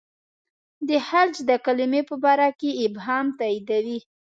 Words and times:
د 0.87 0.89
خلج 1.07 1.35
د 1.49 1.51
کلمې 1.65 2.01
په 2.09 2.15
باره 2.23 2.49
کې 2.59 2.77
ابهام 2.85 3.25
تاییدوي. 3.39 3.99